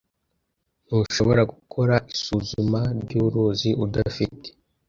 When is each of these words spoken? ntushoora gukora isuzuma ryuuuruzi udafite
ntushoora 0.85 1.41
gukora 1.53 1.95
isuzuma 2.13 2.81
ryuuuruzi 3.01 3.69
udafite 3.85 4.47